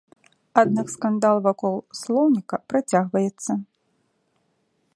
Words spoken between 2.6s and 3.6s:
працягваецца.